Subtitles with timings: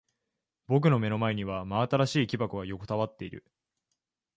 [0.65, 3.45] 僕の目の前には真新しい木箱が横たわっている。